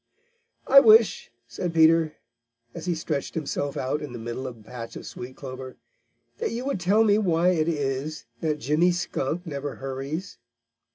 [0.65, 2.13] "I wish," said Peter,
[2.73, 5.77] as he stretched himself out in the middle of the patch of sweet clover,
[6.39, 10.39] "that you would tell me why it is that Jimmy Skunk never hurries."